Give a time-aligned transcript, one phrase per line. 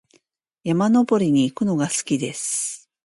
[0.63, 2.89] 山登りに行くのが好きです。